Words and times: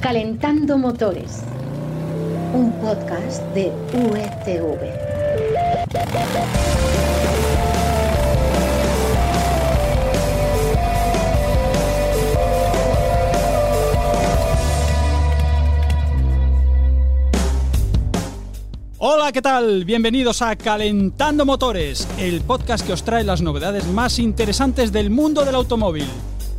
Calentando 0.00 0.78
Motores, 0.78 1.42
un 2.54 2.72
podcast 2.80 3.42
de 3.52 3.70
UETV. 3.92 4.80
Hola, 18.96 19.32
¿qué 19.32 19.42
tal? 19.42 19.84
Bienvenidos 19.84 20.40
a 20.40 20.56
Calentando 20.56 21.44
Motores, 21.44 22.08
el 22.18 22.40
podcast 22.40 22.86
que 22.86 22.94
os 22.94 23.02
trae 23.02 23.22
las 23.22 23.42
novedades 23.42 23.86
más 23.86 24.18
interesantes 24.18 24.92
del 24.92 25.10
mundo 25.10 25.44
del 25.44 25.56
automóvil. 25.56 26.06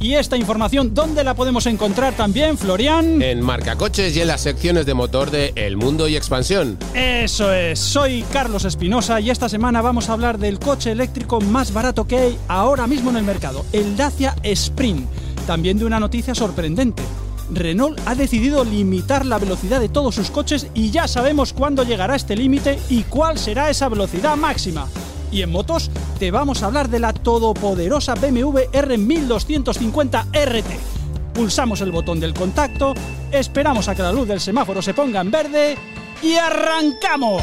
Y 0.02 0.16
esta 0.16 0.36
información, 0.36 0.96
¿dónde 0.96 1.24
la 1.24 1.36
podemos 1.36 1.68
encontrar 1.68 2.16
también, 2.16 2.58
Florian? 2.58 3.22
En 3.22 3.40
Marcacoches 3.40 4.18
y 4.18 4.22
en 4.22 4.30
las 4.30 4.42
secciones 4.42 4.88
de 4.88 4.96
motor 4.96 5.30
de 5.30 5.54
El 5.56 5.78
Mundo 5.78 6.08
y 6.08 6.16
Expansión. 6.16 6.80
Eso 6.96 7.54
es, 7.54 7.78
soy 7.78 8.24
Carlos 8.34 8.66
Espinosa 8.66 9.20
y 9.20 9.30
esta 9.30 9.48
semana 9.48 9.84
vamos 9.84 10.10
a 10.10 10.14
hablar 10.14 10.40
del 10.40 10.58
coche 10.58 10.92
eléctrico 10.92 11.40
más 11.40 11.72
barato 11.72 12.08
que 12.08 12.18
hay 12.18 12.38
ahora 12.48 12.88
mismo 12.88 13.12
en 13.12 13.18
el 13.18 13.24
mercado, 13.24 13.64
el 13.74 13.96
Dacia 13.96 14.36
Sprint. 14.42 15.08
También 15.46 15.78
de 15.78 15.86
una 15.86 16.00
noticia 16.00 16.34
sorprendente. 16.34 17.04
Renault 17.52 18.00
ha 18.08 18.16
decidido 18.16 18.64
limitar 18.64 19.24
la 19.24 19.38
velocidad 19.38 19.80
de 19.80 19.90
todos 19.90 20.16
sus 20.16 20.32
coches 20.32 20.66
y 20.74 20.90
ya 20.90 21.08
sabemos 21.08 21.54
cuándo 21.54 21.84
llegará 21.84 22.16
este 22.16 22.36
límite 22.36 22.80
y 22.90 23.04
cuál 23.04 23.38
será 23.38 23.70
esa 23.70 23.88
velocidad 23.88 24.36
máxima. 24.36 24.88
Y 25.32 25.42
en 25.42 25.52
motos 25.52 25.90
te 26.20 26.30
vamos 26.30 26.62
a 26.62 26.66
hablar 26.66 26.90
de 26.90 27.00
la 27.00 27.14
todopoderosa 27.14 28.16
BMW 28.16 28.60
R1250 28.72 30.26
RT. 30.34 31.34
Pulsamos 31.34 31.82
el 31.82 31.92
botón 31.92 32.20
del 32.20 32.34
contacto, 32.34 32.94
esperamos 33.32 33.88
a 33.88 33.96
que 33.96 34.02
la 34.02 34.12
luz 34.12 34.28
del 34.28 34.42
semáforo 34.42 34.82
se 34.82 34.94
ponga 34.94 35.22
en 35.22 35.32
verde 35.32 35.78
y 36.22 36.36
arrancamos. 36.36 37.42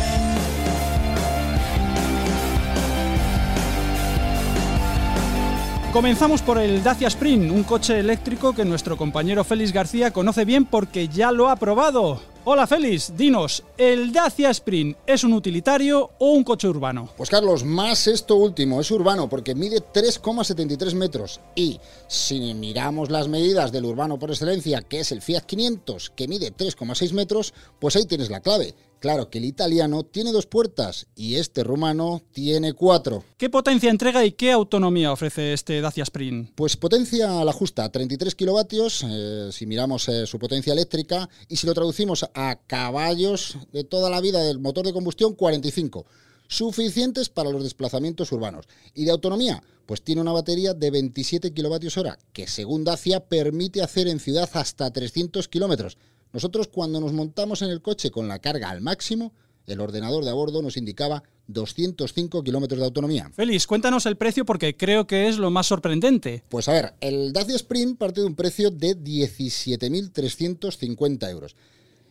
Comenzamos 5.92 6.42
por 6.42 6.58
el 6.58 6.82
Dacia 6.82 7.08
Sprint, 7.08 7.50
un 7.50 7.62
coche 7.62 7.98
eléctrico 7.98 8.54
que 8.54 8.66
nuestro 8.66 8.98
compañero 8.98 9.42
Félix 9.42 9.72
García 9.72 10.10
conoce 10.10 10.44
bien 10.44 10.66
porque 10.66 11.08
ya 11.08 11.32
lo 11.32 11.48
ha 11.48 11.56
probado. 11.56 12.20
Hola 12.44 12.66
Félix, 12.66 13.16
dinos, 13.16 13.62
¿el 13.78 14.12
Dacia 14.12 14.50
Sprint 14.50 14.98
es 15.06 15.24
un 15.24 15.32
utilitario 15.32 16.10
o 16.18 16.32
un 16.32 16.44
coche 16.44 16.68
urbano? 16.68 17.08
Pues 17.16 17.30
Carlos, 17.30 17.64
más 17.64 18.06
esto 18.06 18.36
último, 18.36 18.82
es 18.82 18.90
urbano 18.90 19.30
porque 19.30 19.54
mide 19.54 19.78
3,73 19.78 20.94
metros 20.94 21.40
y 21.54 21.80
si 22.06 22.52
miramos 22.52 23.10
las 23.10 23.28
medidas 23.28 23.72
del 23.72 23.86
urbano 23.86 24.18
por 24.18 24.30
excelencia, 24.30 24.82
que 24.82 25.00
es 25.00 25.10
el 25.10 25.22
Fiat 25.22 25.44
500, 25.44 26.10
que 26.10 26.28
mide 26.28 26.54
3,6 26.54 27.12
metros, 27.12 27.54
pues 27.78 27.96
ahí 27.96 28.04
tienes 28.04 28.28
la 28.28 28.40
clave. 28.40 28.74
Claro 29.00 29.30
que 29.30 29.38
el 29.38 29.44
italiano 29.44 30.04
tiene 30.04 30.32
dos 30.32 30.46
puertas 30.46 31.06
y 31.14 31.36
este 31.36 31.64
rumano 31.64 32.22
tiene 32.32 32.72
cuatro. 32.72 33.24
¿Qué 33.36 33.48
potencia 33.48 33.90
entrega 33.90 34.24
y 34.24 34.32
qué 34.32 34.50
autonomía 34.52 35.12
ofrece 35.12 35.52
este 35.52 35.80
Dacia 35.80 36.02
Sprint? 36.02 36.50
Pues 36.54 36.76
potencia 36.76 37.40
a 37.40 37.44
la 37.44 37.52
justa, 37.52 37.88
33 37.90 38.34
kilovatios, 38.34 39.04
eh, 39.08 39.50
si 39.52 39.66
miramos 39.66 40.08
eh, 40.08 40.26
su 40.26 40.38
potencia 40.38 40.72
eléctrica, 40.72 41.28
y 41.48 41.56
si 41.56 41.66
lo 41.66 41.74
traducimos 41.74 42.26
a 42.34 42.58
caballos 42.66 43.56
de 43.72 43.84
toda 43.84 44.10
la 44.10 44.20
vida 44.20 44.42
del 44.42 44.58
motor 44.58 44.84
de 44.84 44.92
combustión, 44.92 45.34
45 45.34 46.06
suficientes 46.48 47.28
para 47.28 47.50
los 47.50 47.62
desplazamientos 47.62 48.32
urbanos. 48.32 48.66
Y 48.94 49.04
de 49.04 49.12
autonomía, 49.12 49.62
pues 49.86 50.02
tiene 50.02 50.22
una 50.22 50.32
batería 50.32 50.74
de 50.74 50.90
27 50.90 51.52
kilovatios 51.52 51.96
hora, 51.98 52.18
que 52.32 52.46
según 52.48 52.84
Dacia 52.84 53.20
permite 53.20 53.82
hacer 53.82 54.08
en 54.08 54.18
ciudad 54.18 54.48
hasta 54.54 54.90
300 54.90 55.46
kilómetros. 55.48 55.98
Nosotros 56.32 56.68
cuando 56.68 57.00
nos 57.00 57.12
montamos 57.12 57.62
en 57.62 57.70
el 57.70 57.82
coche 57.82 58.10
con 58.10 58.28
la 58.28 58.38
carga 58.38 58.70
al 58.70 58.80
máximo, 58.80 59.32
el 59.66 59.80
ordenador 59.80 60.24
de 60.24 60.30
a 60.30 60.34
bordo 60.34 60.62
nos 60.62 60.76
indicaba 60.76 61.24
205 61.46 62.42
kilómetros 62.42 62.80
de 62.80 62.86
autonomía. 62.86 63.30
Félix, 63.34 63.66
cuéntanos 63.66 64.06
el 64.06 64.16
precio 64.16 64.44
porque 64.44 64.76
creo 64.76 65.06
que 65.06 65.28
es 65.28 65.38
lo 65.38 65.50
más 65.50 65.66
sorprendente. 65.66 66.42
Pues 66.48 66.68
a 66.68 66.72
ver, 66.72 66.94
el 67.00 67.32
Dacia 67.32 67.56
Sprint 67.56 67.98
parte 67.98 68.20
de 68.20 68.26
un 68.26 68.34
precio 68.34 68.70
de 68.70 68.96
17.350 68.96 71.30
euros. 71.30 71.56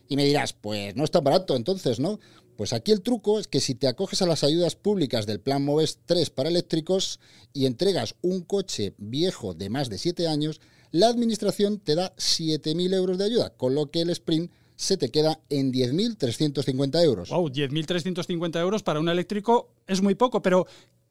Y 0.08 0.16
me 0.16 0.24
dirás, 0.24 0.54
pues 0.54 0.96
no 0.96 1.04
está 1.04 1.20
barato 1.20 1.54
entonces, 1.54 2.00
¿no? 2.00 2.18
Pues 2.56 2.72
aquí 2.72 2.90
el 2.90 3.02
truco 3.02 3.38
es 3.38 3.46
que 3.46 3.60
si 3.60 3.76
te 3.76 3.86
acoges 3.86 4.20
a 4.22 4.26
las 4.26 4.42
ayudas 4.42 4.74
públicas 4.74 5.26
del 5.26 5.38
Plan 5.38 5.64
MOVES 5.64 6.00
3 6.06 6.30
para 6.30 6.48
eléctricos 6.48 7.20
y 7.52 7.66
entregas 7.66 8.16
un 8.20 8.40
coche 8.40 8.94
viejo 8.98 9.54
de 9.54 9.70
más 9.70 9.88
de 9.88 9.98
7 9.98 10.26
años, 10.26 10.60
la 10.90 11.08
administración 11.08 11.78
te 11.78 11.94
da 11.94 12.14
7.000 12.16 12.94
euros 12.94 13.18
de 13.18 13.24
ayuda, 13.24 13.50
con 13.50 13.74
lo 13.74 13.90
que 13.90 14.02
el 14.02 14.10
sprint 14.10 14.50
se 14.76 14.96
te 14.96 15.10
queda 15.10 15.40
en 15.48 15.72
10.350 15.72 17.02
euros. 17.02 17.30
¡Wow! 17.30 17.48
10.350 17.48 18.60
euros 18.60 18.82
para 18.82 19.00
un 19.00 19.08
eléctrico 19.08 19.70
es 19.86 20.00
muy 20.00 20.14
poco, 20.14 20.40
pero 20.40 20.66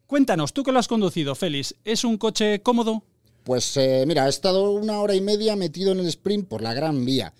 cuéntanos, 0.05 0.53
tú 0.53 0.63
que 0.63 0.71
lo 0.71 0.79
has 0.79 0.87
conducido, 0.87 1.35
Félix, 1.35 1.75
¿es 1.83 2.03
un 2.03 2.17
coche 2.17 2.61
cómodo? 2.61 3.03
Pues 3.43 3.77
eh, 3.77 4.05
mira, 4.07 4.25
he 4.25 4.29
estado 4.29 4.71
una 4.71 4.99
hora 4.99 5.15
y 5.15 5.21
media 5.21 5.55
metido 5.55 5.91
en 5.91 5.99
el 5.99 6.07
sprint 6.07 6.47
por 6.47 6.61
la 6.61 6.73
Gran 6.73 7.05
Vía 7.05 7.33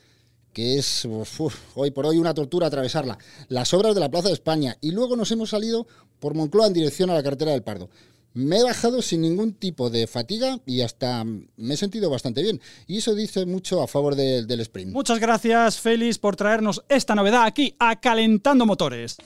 que 0.57 0.79
es 0.79 1.07
hoy 1.75 1.91
por 1.91 2.07
hoy 2.07 2.17
una 2.17 2.33
tortura 2.33 2.65
atravesarla, 2.65 3.19
las 3.47 3.75
obras 3.75 3.93
de 3.93 4.01
la 4.01 4.09
Plaza 4.09 4.29
de 4.29 4.33
España 4.33 4.75
y 4.81 4.89
luego 4.89 5.15
nos 5.15 5.31
hemos 5.31 5.51
salido 5.51 5.85
por 6.19 6.33
Moncloa 6.33 6.65
en 6.65 6.73
dirección 6.73 7.11
a 7.11 7.13
la 7.13 7.21
carretera 7.21 7.51
del 7.51 7.61
Pardo. 7.61 7.91
Me 8.37 8.59
he 8.59 8.63
bajado 8.63 9.01
sin 9.01 9.21
ningún 9.21 9.53
tipo 9.53 9.89
de 9.89 10.05
fatiga 10.05 10.59
y 10.63 10.81
hasta 10.81 11.23
me 11.23 11.73
he 11.73 11.75
sentido 11.75 12.11
bastante 12.11 12.43
bien. 12.43 12.61
Y 12.85 12.99
eso 12.99 13.15
dice 13.15 13.47
mucho 13.47 13.81
a 13.81 13.87
favor 13.87 14.15
del 14.15 14.59
sprint. 14.59 14.93
Muchas 14.93 15.17
gracias, 15.17 15.79
Félix, 15.79 16.19
por 16.19 16.35
traernos 16.35 16.83
esta 16.87 17.15
novedad 17.15 17.45
aquí 17.45 17.75
a 17.79 17.99
Calentando 17.99 18.67
Motores. 18.67 19.17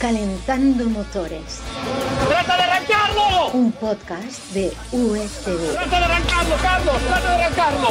Calentando 0.00 0.90
Motores. 0.90 1.60
¡Trata 2.28 2.56
de 2.56 2.62
arrancarlo! 2.64 3.52
Un 3.52 3.70
podcast 3.70 4.52
de 4.54 4.72
USV. 4.90 5.74
¡Trata 5.74 5.98
de 6.00 6.04
arrancarlo, 6.04 6.56
Carlos! 6.60 6.96
¡Trata 7.06 7.36
de 7.36 7.44
arrancarlo! 7.44 7.88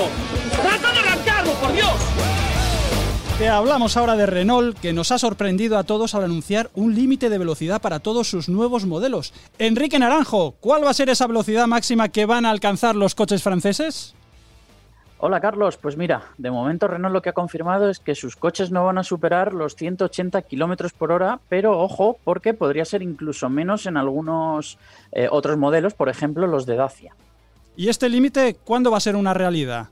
¡Trata 0.61 0.91
de 0.91 0.99
arrancarlo, 0.99 1.53
por 1.53 1.71
Dios! 1.71 2.40
Te 3.37 3.49
hablamos 3.49 3.97
ahora 3.97 4.15
de 4.15 4.27
Renault, 4.27 4.77
que 4.79 4.93
nos 4.93 5.11
ha 5.11 5.17
sorprendido 5.17 5.77
a 5.77 5.83
todos 5.83 6.13
al 6.13 6.23
anunciar 6.23 6.69
un 6.75 6.93
límite 6.93 7.29
de 7.29 7.39
velocidad 7.39 7.81
para 7.81 7.99
todos 7.99 8.29
sus 8.29 8.49
nuevos 8.49 8.85
modelos. 8.85 9.33
Enrique 9.57 9.97
Naranjo, 9.97 10.51
¿cuál 10.59 10.83
va 10.85 10.91
a 10.91 10.93
ser 10.93 11.09
esa 11.09 11.25
velocidad 11.25 11.65
máxima 11.65 12.09
que 12.09 12.27
van 12.27 12.45
a 12.45 12.51
alcanzar 12.51 12.95
los 12.95 13.15
coches 13.15 13.41
franceses? 13.41 14.13
Hola 15.17 15.39
Carlos, 15.39 15.77
pues 15.77 15.97
mira, 15.97 16.23
de 16.39 16.49
momento 16.49 16.87
Renault 16.87 17.13
lo 17.13 17.21
que 17.21 17.29
ha 17.29 17.33
confirmado 17.33 17.89
es 17.89 17.99
que 17.99 18.15
sus 18.15 18.35
coches 18.35 18.71
no 18.71 18.85
van 18.85 18.97
a 18.97 19.03
superar 19.03 19.53
los 19.53 19.75
180 19.75 20.41
kilómetros 20.41 20.93
por 20.93 21.11
hora, 21.11 21.39
pero 21.47 21.79
ojo, 21.79 22.17
porque 22.23 22.55
podría 22.55 22.85
ser 22.85 23.03
incluso 23.03 23.47
menos 23.47 23.85
en 23.85 23.97
algunos 23.97 24.79
eh, 25.11 25.27
otros 25.29 25.57
modelos, 25.57 25.93
por 25.93 26.09
ejemplo 26.09 26.47
los 26.47 26.65
de 26.65 26.75
Dacia. 26.75 27.15
¿Y 27.75 27.89
este 27.89 28.09
límite 28.09 28.55
cuándo 28.63 28.89
va 28.89 28.97
a 28.97 29.01
ser 29.01 29.15
una 29.15 29.35
realidad? 29.35 29.89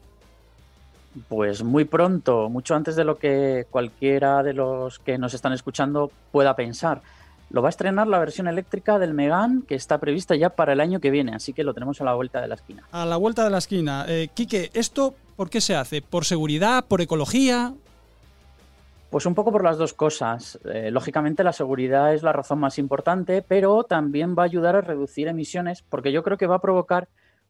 Pues 1.27 1.63
muy 1.63 1.85
pronto, 1.85 2.49
mucho 2.49 2.75
antes 2.75 2.95
de 2.95 3.03
lo 3.03 3.17
que 3.17 3.65
cualquiera 3.69 4.43
de 4.43 4.53
los 4.53 4.99
que 4.99 5.17
nos 5.17 5.33
están 5.33 5.53
escuchando 5.53 6.11
pueda 6.31 6.55
pensar. 6.55 7.01
Lo 7.49 7.63
va 7.63 7.69
a 7.69 7.71
estrenar 7.71 8.07
la 8.07 8.19
versión 8.19 8.47
eléctrica 8.47 8.99
del 8.99 9.15
Megan, 9.15 9.63
que 9.63 9.73
está 9.73 9.97
prevista 9.97 10.35
ya 10.35 10.51
para 10.51 10.73
el 10.73 10.79
año 10.79 10.99
que 10.99 11.09
viene, 11.09 11.33
así 11.33 11.51
que 11.51 11.63
lo 11.63 11.73
tenemos 11.73 11.99
a 11.99 12.03
la 12.03 12.13
vuelta 12.13 12.41
de 12.41 12.47
la 12.47 12.55
esquina. 12.55 12.83
A 12.91 13.05
la 13.05 13.17
vuelta 13.17 13.43
de 13.43 13.49
la 13.49 13.57
esquina. 13.57 14.05
Eh, 14.07 14.29
Quique, 14.33 14.69
¿esto 14.73 15.15
por 15.35 15.49
qué 15.49 15.59
se 15.59 15.75
hace? 15.75 16.03
¿Por 16.03 16.25
seguridad? 16.25 16.85
¿Por 16.85 17.01
ecología? 17.01 17.73
Pues 19.09 19.25
un 19.25 19.33
poco 19.33 19.51
por 19.51 19.63
las 19.63 19.79
dos 19.79 19.93
cosas. 19.93 20.59
Eh, 20.71 20.91
lógicamente 20.91 21.43
la 21.43 21.53
seguridad 21.53 22.13
es 22.13 22.21
la 22.21 22.33
razón 22.33 22.59
más 22.59 22.77
importante, 22.77 23.41
pero 23.41 23.83
también 23.83 24.35
va 24.37 24.43
a 24.43 24.45
ayudar 24.45 24.75
a 24.75 24.81
reducir 24.81 25.27
emisiones, 25.27 25.81
porque 25.81 26.11
yo 26.11 26.21
creo 26.21 26.37
que 26.37 26.45
va 26.45 26.57
a 26.57 26.61
provocar 26.61 27.07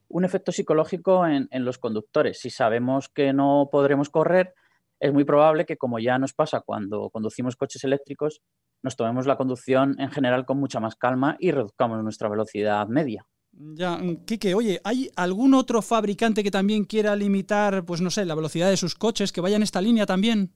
un 0.10 0.26
efecto 0.26 0.52
psicológico 0.52 1.26
en, 1.26 1.48
los 1.52 1.78
conductores. 1.78 2.40
Si 2.40 2.50
sabemos 2.50 3.10
que 3.10 3.32
no 3.32 3.70
podremos 3.72 4.10
correr, 4.10 4.54
es 5.00 5.14
muy 5.14 5.24
probable 5.24 5.66
que, 5.66 5.78
como 5.78 6.00
ya 6.00 6.18
nos 6.18 6.34
pasa 6.34 6.62
cuando 6.62 7.10
conducimos 7.10 7.56
coches 7.56 7.84
eléctricos, 7.84 8.42
nos 8.82 8.96
tomemos 8.96 9.28
la 9.28 9.38
conducción 9.38 9.96
en 10.00 10.10
general 10.10 10.46
con 10.46 10.60
mucha 10.60 10.80
más 10.80 10.96
calma 10.96 11.38
y 11.40 11.52
reduzcamos 11.52 12.04
nuestra 12.04 12.28
velocidad 12.28 12.88
media. 12.88 13.26
Ya, 13.52 13.98
mm, 13.98 14.26
Quique, 14.26 14.54
oye, 14.56 14.82
¿hay 14.84 15.10
algún 15.16 15.54
otro 15.54 15.82
fabricante 15.82 16.44
que 16.44 16.52
también 16.52 16.86
quiera 16.86 17.16
limitar, 17.16 17.86
pues 17.86 18.02
no 18.02 18.10
sé, 18.10 18.26
la 18.26 18.36
velocidad 18.36 18.70
de 18.70 18.78
sus 18.78 18.96
coches, 18.96 19.32
que 19.32 19.42
vaya 19.42 19.58
en 19.58 19.64
esta 19.64 19.82
línea 19.82 20.06
también? 20.06 20.54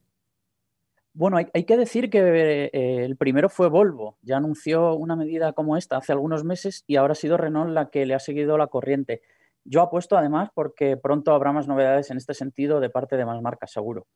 Bueno, 1.16 1.38
hay, 1.38 1.45
hay 1.54 1.66
que 1.66 1.77
decir 1.77 2.10
que 2.10 2.72
eh, 2.74 3.06
el 3.06 3.18
primero 3.18 3.50
fue 3.50 3.69
Volvo. 3.69 4.18
Ya 4.24 4.38
anunció 4.38 4.95
una 4.95 5.16
medida 5.16 5.54
como 5.54 5.77
esta 5.77 5.98
hace 5.98 6.12
algunos 6.12 6.44
meses 6.44 6.83
y 6.88 6.95
ahora 6.95 7.12
ha 7.12 7.16
sido 7.16 7.38
Renault 7.38 7.72
la 7.72 7.92
que 7.92 8.06
le 8.07 8.16
ha 8.16 8.19
seguido 8.19 8.57
la 8.57 8.68
corriente. 8.68 9.22
Yo 9.65 9.81
apuesto 9.81 10.18
además 10.18 10.50
porque 10.54 10.98
pronto 10.98 11.33
habrá 11.33 11.51
más 11.51 11.68
novedades 11.68 12.12
en 12.12 12.18
este 12.18 12.33
sentido 12.33 12.80
de 12.80 12.89
parte 12.89 13.18
de 13.18 13.25
más 13.25 13.42
marcas, 13.42 13.71
seguro. 13.71 14.07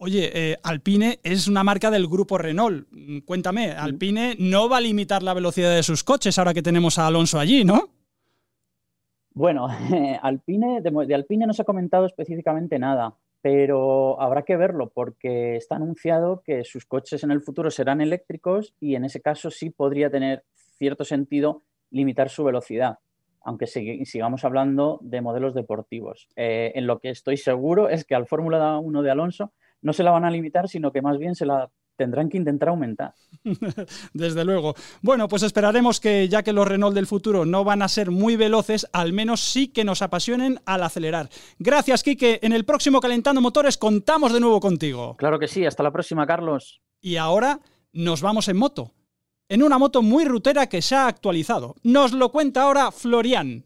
Oye, 0.00 0.30
eh, 0.32 0.56
Alpine 0.62 1.18
es 1.24 1.48
una 1.48 1.64
marca 1.64 1.90
del 1.90 2.06
grupo 2.06 2.38
Renault. 2.38 2.86
Mm, 2.90 3.18
cuéntame, 3.20 3.72
Alpine 3.72 4.36
no 4.38 4.68
va 4.68 4.76
a 4.76 4.80
limitar 4.80 5.22
la 5.22 5.34
velocidad 5.34 5.74
de 5.74 5.82
sus 5.82 6.04
coches 6.04 6.38
ahora 6.38 6.54
que 6.54 6.62
tenemos 6.62 6.98
a 6.98 7.06
Alonso 7.06 7.40
allí, 7.40 7.64
¿no? 7.64 7.88
Bueno, 9.32 9.68
Alpine, 10.22 10.80
de, 10.80 11.14
Alpine 11.14 11.46
no 11.46 11.52
se 11.52 11.62
ha 11.62 11.64
comentado 11.64 12.06
específicamente 12.06 12.78
nada, 12.78 13.16
pero 13.40 14.20
habrá 14.20 14.42
que 14.42 14.56
verlo 14.56 14.90
porque 14.90 15.56
está 15.56 15.76
anunciado 15.76 16.42
que 16.44 16.64
sus 16.64 16.86
coches 16.86 17.24
en 17.24 17.32
el 17.32 17.40
futuro 17.40 17.70
serán 17.70 18.00
eléctricos 18.00 18.74
y 18.80 18.94
en 18.94 19.04
ese 19.04 19.20
caso 19.20 19.50
sí 19.50 19.70
podría 19.70 20.10
tener 20.10 20.44
cierto 20.76 21.04
sentido 21.04 21.62
limitar 21.90 22.28
su 22.30 22.44
velocidad, 22.44 22.98
aunque 23.42 23.66
sigamos 23.66 24.44
hablando 24.44 24.98
de 25.02 25.20
modelos 25.20 25.54
deportivos. 25.54 26.28
Eh, 26.36 26.72
en 26.74 26.86
lo 26.86 26.98
que 26.98 27.10
estoy 27.10 27.36
seguro 27.36 27.88
es 27.88 28.04
que 28.04 28.14
al 28.14 28.26
Fórmula 28.26 28.78
1 28.78 29.02
de 29.02 29.10
Alonso 29.10 29.52
no 29.80 29.92
se 29.92 30.02
la 30.02 30.10
van 30.10 30.24
a 30.24 30.30
limitar, 30.30 30.68
sino 30.68 30.92
que 30.92 31.02
más 31.02 31.18
bien 31.18 31.34
se 31.34 31.46
la 31.46 31.70
tendrán 31.96 32.28
que 32.28 32.36
intentar 32.36 32.68
aumentar. 32.68 33.12
Desde 34.14 34.44
luego. 34.44 34.74
Bueno, 35.02 35.28
pues 35.28 35.42
esperaremos 35.42 36.00
que 36.00 36.28
ya 36.28 36.42
que 36.42 36.52
los 36.52 36.66
Renault 36.66 36.94
del 36.94 37.06
futuro 37.06 37.44
no 37.44 37.64
van 37.64 37.82
a 37.82 37.88
ser 37.88 38.10
muy 38.10 38.36
veloces, 38.36 38.86
al 38.92 39.12
menos 39.12 39.40
sí 39.40 39.68
que 39.68 39.84
nos 39.84 40.00
apasionen 40.00 40.60
al 40.64 40.84
acelerar. 40.84 41.28
Gracias, 41.58 42.02
Quique. 42.02 42.38
En 42.42 42.52
el 42.52 42.64
próximo 42.64 43.00
Calentando 43.00 43.40
Motores 43.40 43.76
contamos 43.76 44.32
de 44.32 44.40
nuevo 44.40 44.60
contigo. 44.60 45.16
Claro 45.16 45.38
que 45.38 45.48
sí. 45.48 45.66
Hasta 45.66 45.82
la 45.82 45.90
próxima, 45.90 46.26
Carlos. 46.26 46.80
Y 47.00 47.16
ahora 47.16 47.60
nos 47.92 48.22
vamos 48.22 48.48
en 48.48 48.56
moto 48.56 48.92
en 49.50 49.62
una 49.62 49.78
moto 49.78 50.02
muy 50.02 50.26
rutera 50.26 50.66
que 50.66 50.82
se 50.82 50.94
ha 50.94 51.06
actualizado. 51.06 51.74
Nos 51.82 52.12
lo 52.12 52.30
cuenta 52.30 52.62
ahora 52.62 52.90
Florian. 52.92 53.64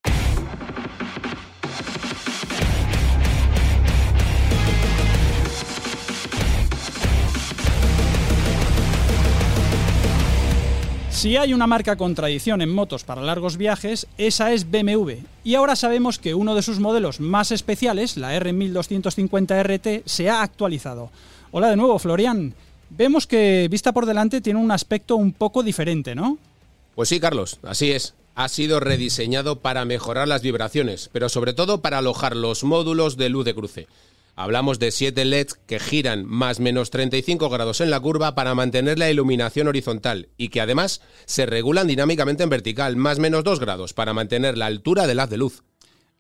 Si 11.11 11.37
hay 11.37 11.55
una 11.55 11.69
marca 11.69 11.96
con 11.96 12.17
tradición 12.17 12.62
en 12.62 12.75
motos 12.75 13.05
para 13.05 13.23
largos 13.23 13.56
viajes, 13.56 14.08
esa 14.19 14.52
es 14.52 14.69
BMW. 14.69 15.23
Y 15.44 15.55
ahora 15.55 15.76
sabemos 15.76 16.19
que 16.19 16.35
uno 16.35 16.56
de 16.56 16.62
sus 16.62 16.81
modelos 16.81 17.20
más 17.20 17.52
especiales, 17.52 18.17
la 18.17 18.37
R1250RT, 18.37 20.02
se 20.05 20.31
ha 20.31 20.43
actualizado. 20.43 21.11
Hola 21.52 21.69
de 21.69 21.76
nuevo, 21.76 21.99
Florian. 22.00 22.55
Vemos 22.94 23.26
que 23.26 23.68
vista 23.70 23.92
por 23.92 24.04
delante 24.04 24.42
tiene 24.42 24.60
un 24.60 24.70
aspecto 24.70 25.16
un 25.16 25.32
poco 25.32 25.62
diferente, 25.62 26.14
¿no? 26.14 26.36
Pues 26.94 27.08
sí, 27.08 27.20
Carlos, 27.20 27.58
así 27.62 27.90
es. 27.90 28.14
Ha 28.34 28.48
sido 28.48 28.80
rediseñado 28.80 29.60
para 29.60 29.86
mejorar 29.86 30.28
las 30.28 30.42
vibraciones, 30.42 31.08
pero 31.10 31.30
sobre 31.30 31.54
todo 31.54 31.80
para 31.80 31.98
alojar 31.98 32.36
los 32.36 32.64
módulos 32.64 33.16
de 33.16 33.30
luz 33.30 33.46
de 33.46 33.54
cruce. 33.54 33.86
Hablamos 34.36 34.78
de 34.78 34.90
7 34.90 35.24
LEDs 35.24 35.54
que 35.54 35.80
giran 35.80 36.26
más 36.26 36.60
menos 36.60 36.90
35 36.90 37.48
grados 37.48 37.80
en 37.80 37.88
la 37.88 37.98
curva 37.98 38.34
para 38.34 38.54
mantener 38.54 38.98
la 38.98 39.10
iluminación 39.10 39.68
horizontal 39.68 40.28
y 40.36 40.50
que 40.50 40.60
además 40.60 41.00
se 41.24 41.46
regulan 41.46 41.86
dinámicamente 41.86 42.42
en 42.42 42.50
vertical 42.50 42.96
más 42.96 43.18
menos 43.18 43.42
2 43.42 43.58
grados 43.58 43.94
para 43.94 44.12
mantener 44.12 44.58
la 44.58 44.66
altura 44.66 45.06
del 45.06 45.20
haz 45.20 45.30
de 45.30 45.38
luz. 45.38 45.62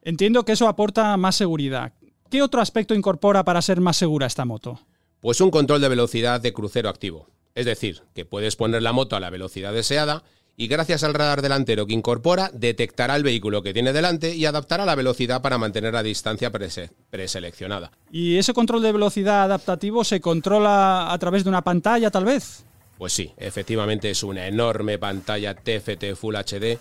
Entiendo 0.00 0.46
que 0.46 0.52
eso 0.52 0.68
aporta 0.68 1.14
más 1.18 1.36
seguridad. 1.36 1.92
¿Qué 2.30 2.40
otro 2.40 2.62
aspecto 2.62 2.94
incorpora 2.94 3.44
para 3.44 3.60
ser 3.60 3.82
más 3.82 3.98
segura 3.98 4.26
esta 4.26 4.46
moto? 4.46 4.80
Pues 5.22 5.40
un 5.40 5.52
control 5.52 5.80
de 5.80 5.88
velocidad 5.88 6.40
de 6.40 6.52
crucero 6.52 6.88
activo. 6.88 7.28
Es 7.54 7.64
decir, 7.64 8.02
que 8.12 8.24
puedes 8.24 8.56
poner 8.56 8.82
la 8.82 8.92
moto 8.92 9.14
a 9.14 9.20
la 9.20 9.30
velocidad 9.30 9.72
deseada 9.72 10.24
y 10.56 10.66
gracias 10.66 11.04
al 11.04 11.14
radar 11.14 11.42
delantero 11.42 11.86
que 11.86 11.92
incorpora 11.92 12.50
detectará 12.52 13.14
el 13.14 13.22
vehículo 13.22 13.62
que 13.62 13.72
tiene 13.72 13.92
delante 13.92 14.34
y 14.34 14.46
adaptará 14.46 14.84
la 14.84 14.96
velocidad 14.96 15.40
para 15.40 15.58
mantener 15.58 15.94
la 15.94 16.02
distancia 16.02 16.50
preseleccionada. 16.50 17.92
¿Y 18.10 18.36
ese 18.36 18.52
control 18.52 18.82
de 18.82 18.90
velocidad 18.90 19.44
adaptativo 19.44 20.02
se 20.02 20.20
controla 20.20 21.12
a 21.12 21.18
través 21.20 21.44
de 21.44 21.50
una 21.50 21.62
pantalla 21.62 22.10
tal 22.10 22.24
vez? 22.24 22.64
Pues 22.98 23.12
sí, 23.12 23.32
efectivamente 23.36 24.10
es 24.10 24.24
una 24.24 24.48
enorme 24.48 24.98
pantalla 24.98 25.54
TFT 25.54 26.16
Full 26.16 26.34
HD 26.34 26.80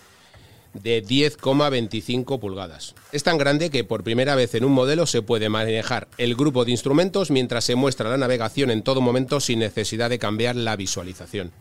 de 0.73 1.03
10,25 1.03 2.39
pulgadas. 2.39 2.95
Es 3.11 3.23
tan 3.23 3.37
grande 3.37 3.69
que 3.69 3.83
por 3.83 4.03
primera 4.03 4.35
vez 4.35 4.55
en 4.55 4.65
un 4.65 4.71
modelo 4.71 5.05
se 5.05 5.21
puede 5.21 5.49
manejar 5.49 6.07
el 6.17 6.35
grupo 6.35 6.65
de 6.65 6.71
instrumentos 6.71 7.31
mientras 7.31 7.65
se 7.65 7.75
muestra 7.75 8.09
la 8.09 8.17
navegación 8.17 8.71
en 8.71 8.83
todo 8.83 9.01
momento 9.01 9.39
sin 9.39 9.59
necesidad 9.59 10.09
de 10.09 10.19
cambiar 10.19 10.55
la 10.55 10.75
visualización. 10.75 11.51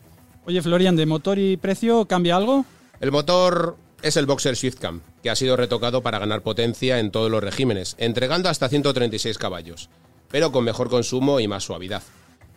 Oye, 0.47 0.63
Florian, 0.63 0.97
¿de 0.97 1.07
motor 1.07 1.39
y 1.39 1.57
precio 1.57 2.07
cambia 2.07 2.37
algo? 2.37 2.65
El 3.01 3.13
motor 3.13 3.77
es 4.03 4.17
el 4.17 4.27
Boxer 4.27 4.57
SwiftCam, 4.57 5.01
que 5.23 5.31
ha 5.31 5.37
sido 5.37 5.57
retocado 5.57 6.03
para 6.03 6.19
ganar 6.19 6.43
potencia 6.43 6.99
en 6.99 7.11
todos 7.11 7.31
los 7.31 7.43
regímenes, 7.43 7.97
entregando 7.99 8.49
hasta 8.49 8.69
136 8.69 9.37
caballos, 9.39 9.91
pero 10.31 10.53
con 10.53 10.65
mejor 10.65 10.89
consumo 10.89 11.41
y 11.41 11.49
más 11.49 11.65
suavidad. 11.65 12.03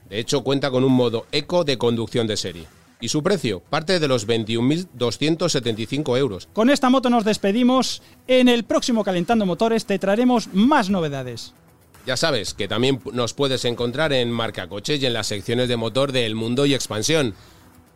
De 0.10 0.20
hecho, 0.20 0.44
cuenta 0.44 0.72
con 0.72 0.84
un 0.84 0.94
modo 0.94 1.26
eco 1.32 1.64
de 1.64 1.78
conducción 1.78 2.28
de 2.28 2.38
serie 2.38 2.68
y 3.04 3.10
su 3.10 3.22
precio 3.22 3.60
parte 3.60 4.00
de 4.00 4.08
los 4.08 4.26
21.275 4.26 6.18
euros. 6.18 6.48
Con 6.54 6.70
esta 6.70 6.90
moto 6.90 7.10
nos 7.10 7.26
despedimos. 7.26 8.02
En 8.28 8.48
el 8.48 8.64
próximo 8.64 9.04
Calentando 9.04 9.46
Motores 9.46 9.86
te 9.86 10.00
traeremos 10.00 10.48
más 10.54 10.90
novedades. 10.90 11.54
Ya 12.06 12.16
sabes 12.16 12.54
que 12.54 12.70
también 12.70 13.02
nos 13.12 13.34
puedes 13.34 13.66
encontrar 13.66 14.14
en 14.14 14.32
Marca 14.32 14.70
Coche 14.70 14.96
y 14.96 15.06
en 15.06 15.12
las 15.12 15.28
secciones 15.28 15.68
de 15.68 15.76
motor 15.76 16.14
de 16.14 16.26
El 16.26 16.36
Mundo 16.36 16.66
y 16.66 16.74
Expansión. 16.74 17.36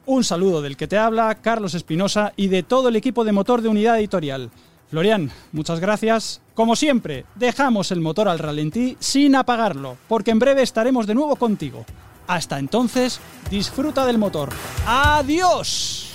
Un 0.05 0.25
saludo 0.25 0.61
del 0.61 0.75
que 0.75 0.87
te 0.87 0.97
habla, 0.97 1.35
Carlos 1.35 1.73
Espinosa, 1.73 2.33
y 2.35 2.49
de 2.49 2.63
todo 2.63 2.89
el 2.89 2.97
equipo 2.97 3.23
de 3.23 3.31
motor 3.31 3.61
de 3.61 3.69
Unidad 3.69 3.99
Editorial. 3.99 4.51
Florian, 4.89 5.31
muchas 5.53 5.79
gracias. 5.79 6.41
Como 6.53 6.75
siempre, 6.75 7.23
dejamos 7.35 7.91
el 7.91 8.01
motor 8.01 8.27
al 8.27 8.39
ralentí 8.39 8.97
sin 8.99 9.35
apagarlo, 9.35 9.97
porque 10.09 10.31
en 10.31 10.39
breve 10.39 10.63
estaremos 10.63 11.07
de 11.07 11.15
nuevo 11.15 11.37
contigo. 11.37 11.85
Hasta 12.27 12.59
entonces, 12.59 13.19
disfruta 13.49 14.05
del 14.05 14.17
motor. 14.17 14.53
¡Adiós! 14.85 16.06